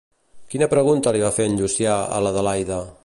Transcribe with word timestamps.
Quina 0.53 0.67
pregunta 0.71 1.13
li 1.17 1.21
fa 1.25 1.45
en 1.51 1.59
Llucià 1.61 1.99
a 2.17 2.23
l'Adelaida? 2.27 2.83